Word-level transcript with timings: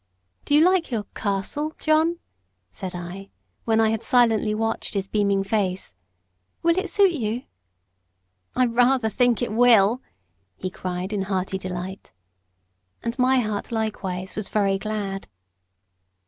"Do 0.45 0.55
you 0.55 0.61
like 0.65 0.89
your 0.89 1.03
'castle,' 1.13 1.75
John?" 1.77 2.17
said 2.71 2.95
I, 2.95 3.29
when 3.65 3.79
I 3.79 3.91
had 3.91 4.01
silently 4.01 4.55
watched 4.55 4.95
his 4.95 5.07
beaming 5.07 5.43
face; 5.43 5.93
"will 6.63 6.75
it 6.75 6.89
suit 6.89 7.11
you?" 7.11 7.43
"I 8.55 8.65
rather 8.65 9.09
think 9.09 9.43
it 9.43 9.53
will!" 9.53 10.01
he 10.55 10.71
cried 10.71 11.13
in 11.13 11.21
hearty 11.21 11.59
delight. 11.59 12.13
And 13.03 13.19
my 13.19 13.41
heart 13.41 13.71
likewise 13.71 14.35
was 14.35 14.49
very 14.49 14.79
glad. 14.79 15.27